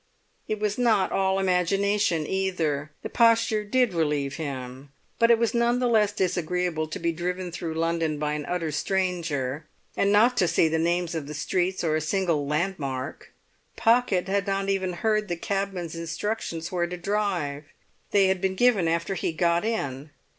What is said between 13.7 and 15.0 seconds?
Pocket had not even